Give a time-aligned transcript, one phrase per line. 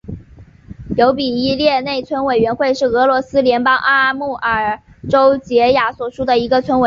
[0.97, 6.79] 尤比列伊内村委员会是俄罗斯联邦阿穆尔州结雅区所属的一个村委员会。